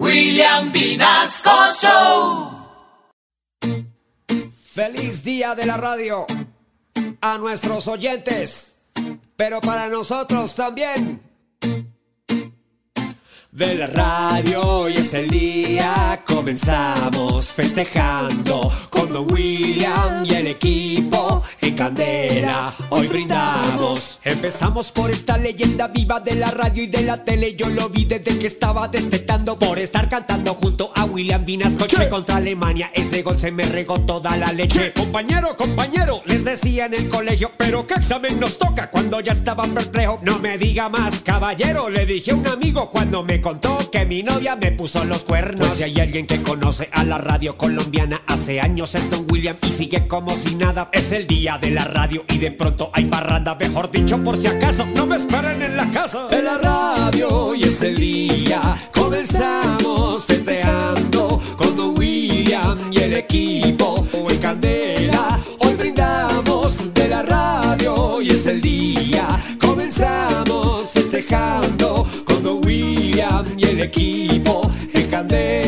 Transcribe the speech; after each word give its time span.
William 0.00 0.72
Vinasco 0.72 1.70
Show. 1.72 2.50
Feliz 4.60 5.22
día 5.22 5.54
de 5.54 5.66
la 5.66 5.76
radio 5.76 6.26
a 7.20 7.38
nuestros 7.38 7.86
oyentes, 7.86 8.82
pero 9.36 9.60
para 9.60 9.88
nosotros 9.88 10.54
también. 10.56 11.22
De 13.52 13.74
la 13.76 13.86
radio 13.86 14.62
hoy 14.62 14.94
es 14.94 15.14
el 15.14 15.30
día, 15.30 16.24
comenzamos 16.26 17.52
festejando 17.52 18.68
con 18.94 19.12
Don 19.12 19.30
William 19.32 20.24
y 20.24 20.34
el 20.34 20.46
equipo 20.46 21.42
en 21.60 21.74
Candela. 21.74 22.72
Hoy 22.90 23.08
brindamos, 23.08 24.20
empezamos 24.22 24.92
por 24.92 25.10
esta 25.10 25.36
leyenda 25.36 25.88
viva 25.88 26.20
de 26.20 26.36
la 26.36 26.50
radio 26.52 26.84
y 26.84 26.86
de 26.86 27.02
la 27.02 27.24
tele. 27.24 27.56
Yo 27.56 27.68
lo 27.68 27.88
vi 27.88 28.04
desde 28.04 28.38
que 28.38 28.46
estaba 28.46 28.86
destetando 28.86 29.58
por 29.58 29.78
estar 29.78 30.08
cantando 30.08 30.54
junto 30.54 30.92
a 30.94 31.04
William 31.04 31.44
Vinasco 31.44 31.86
contra 32.08 32.36
Alemania. 32.36 32.90
Ese 32.94 33.22
gol 33.22 33.38
se 33.38 33.50
me 33.50 33.64
regó 33.64 34.00
toda 34.00 34.36
la 34.36 34.52
leche. 34.52 34.92
Compañero, 34.92 35.56
compañero, 35.56 36.22
les 36.26 36.44
decía 36.44 36.86
en 36.86 36.94
el 36.94 37.08
colegio, 37.08 37.50
pero 37.56 37.86
qué 37.86 37.94
examen 37.94 38.38
nos 38.38 38.58
toca 38.58 38.90
cuando 38.90 39.20
ya 39.20 39.32
estaba 39.32 39.64
perplejo. 39.64 40.20
No 40.22 40.38
me 40.38 40.56
diga 40.56 40.88
más, 40.88 41.22
caballero, 41.22 41.90
le 41.90 42.06
dije 42.06 42.30
a 42.30 42.36
un 42.36 42.46
amigo 42.46 42.90
cuando 42.90 43.24
me 43.24 43.40
contó 43.40 43.90
que 43.90 44.06
mi 44.06 44.22
novia 44.22 44.54
me 44.54 44.70
puso 44.70 45.04
los 45.04 45.24
cuernos. 45.24 45.66
Pues 45.66 45.78
si 45.78 45.82
hay 45.82 45.98
alguien 45.98 46.26
que 46.26 46.42
conoce 46.42 46.88
a 46.92 47.02
la 47.02 47.18
radio 47.18 47.56
colombiana, 47.56 48.22
hace 48.26 48.60
años 48.60 48.83
William 49.30 49.56
y 49.66 49.72
sigue 49.72 50.06
como 50.06 50.36
si 50.36 50.54
nada. 50.54 50.90
Es 50.92 51.12
el 51.12 51.26
día 51.26 51.56
de 51.56 51.70
la 51.70 51.84
radio 51.84 52.22
y 52.28 52.36
de 52.36 52.50
pronto 52.50 52.90
hay 52.92 53.06
parranda, 53.06 53.54
mejor 53.54 53.90
dicho, 53.90 54.22
por 54.22 54.36
si 54.36 54.46
acaso, 54.46 54.84
no 54.94 55.06
me 55.06 55.16
esperen 55.16 55.62
en 55.62 55.76
la 55.76 55.90
casa. 55.90 56.26
De 56.28 56.42
la 56.42 56.58
radio 56.58 57.28
hoy 57.28 57.62
es 57.62 57.80
el 57.80 57.96
día, 57.96 58.60
comenzamos 58.92 60.26
festeando 60.26 61.40
con 61.56 61.74
Don 61.76 61.98
William 61.98 62.78
y 62.92 62.98
el 62.98 63.14
equipo 63.14 64.06
en 64.12 64.38
Candela. 64.38 65.40
Hoy 65.60 65.74
brindamos 65.74 66.92
de 66.92 67.08
la 67.08 67.22
radio 67.22 67.94
hoy 67.94 68.28
es 68.28 68.44
el 68.46 68.60
día, 68.60 69.26
comenzamos 69.58 70.90
festejando 70.90 72.06
con 72.26 72.42
Don 72.42 72.60
William 72.66 73.46
y 73.56 73.64
el 73.64 73.80
equipo 73.80 74.70
en 74.92 75.06
Candela. 75.08 75.63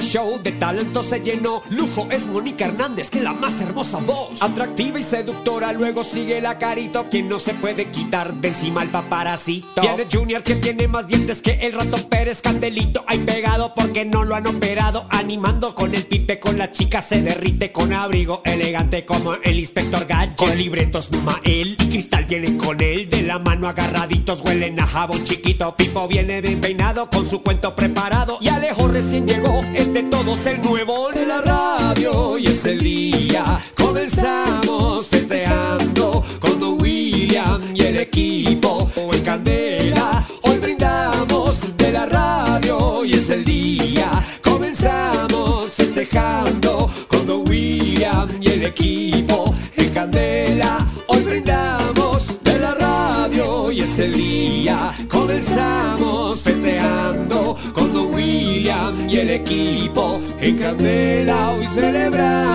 Show 0.00 0.40
de 0.42 0.52
talento 0.52 1.02
se 1.02 1.20
llenó. 1.20 1.62
Lujo 1.70 2.08
es 2.10 2.26
Mónica 2.26 2.66
Hernández, 2.66 3.10
que 3.10 3.20
la 3.20 3.32
más 3.32 3.60
hermosa 3.60 3.98
voz. 3.98 4.42
Atractiva 4.42 4.98
y 4.98 5.02
seductora, 5.02 5.72
luego 5.72 6.04
sigue 6.04 6.40
la 6.40 6.58
carito, 6.58 7.06
quien 7.10 7.28
no 7.28 7.38
se 7.38 7.54
puede 7.54 7.86
quitar 7.90 8.34
de 8.34 8.48
encima 8.48 8.82
el 8.82 8.90
paparacito. 8.90 9.80
Tiene 9.80 10.06
Junior 10.10 10.42
que 10.42 10.56
tiene 10.56 10.88
más 10.88 11.06
dientes 11.06 11.42
que 11.42 11.52
el 11.66 11.72
rato 11.72 11.96
Pérez 12.08 12.42
Candelito. 12.42 13.04
Hay 13.06 13.18
pegado 13.18 13.74
porque 13.74 14.04
no 14.04 14.24
lo 14.24 14.34
han 14.34 14.46
operado. 14.46 15.06
Animando 15.10 15.74
con 15.74 15.94
el 15.94 16.06
pipe, 16.06 16.40
con 16.40 16.58
la 16.58 16.72
chica 16.72 17.02
se 17.02 17.22
derrite 17.22 17.72
con 17.72 17.92
abrigo 17.92 18.42
elegante 18.44 19.04
como 19.04 19.34
el 19.34 19.58
inspector 19.58 20.06
Gadget. 20.06 20.36
Con 20.36 20.56
libretos 20.56 21.08
él 21.44 21.76
y 21.80 21.88
Cristal 21.88 22.24
viene 22.24 22.56
con 22.56 22.80
él. 22.80 23.08
De 23.08 23.22
la 23.22 23.38
mano 23.38 23.68
agarraditos 23.68 24.40
huelen 24.40 24.78
a 24.80 24.86
jabón 24.86 25.24
chiquito. 25.24 25.74
Pipo 25.76 26.08
viene 26.08 26.40
bien 26.40 26.60
peinado 26.60 27.08
con 27.10 27.28
su 27.28 27.42
cuento 27.42 27.74
preparado. 27.74 28.38
Y 28.40 28.48
Alejo 28.48 28.88
recién 28.88 29.26
llegó, 29.26 29.62
es 29.84 29.92
de 29.92 30.02
todos 30.04 30.46
el 30.46 30.62
nuevo 30.62 31.10
de 31.10 31.26
la 31.26 31.40
radio. 31.40 32.38
Y 32.38 32.46
es 32.46 32.64
el 32.64 32.78
día, 32.78 33.60
comenzamos 33.76 35.08
festeando 35.08 36.24
con 36.38 36.58
Don 36.58 36.80
William 36.80 37.60
y 37.74 37.82
el 37.82 37.96
equipo 37.98 38.90
en 38.96 39.22
Candela. 39.22 40.24
Hoy 40.42 40.58
brindamos 40.58 41.76
de 41.76 41.92
la 41.92 42.06
radio 42.06 43.04
y 43.04 43.14
es 43.14 43.30
el 43.30 43.44
día, 43.44 44.10
comenzamos 44.42 45.72
festejando 45.72 46.90
con 47.08 47.26
Don 47.26 47.48
William 47.48 48.28
y 48.40 48.48
el 48.48 48.64
equipo 48.64 49.54
en 49.76 49.88
Candela. 49.90 50.78
Hoy 51.08 51.22
brindamos 51.22 52.42
de 52.42 52.58
la 52.58 52.74
radio 52.74 53.70
y 53.70 53.80
es 53.80 53.98
el 53.98 54.12
día, 54.14 54.94
comenzamos 55.08 56.42
y 59.14 59.18
el 59.18 59.30
equipo 59.30 60.20
en 60.40 60.56
Candela. 60.58 61.52
Hoy 61.52 61.66
celebramos. 61.68 62.53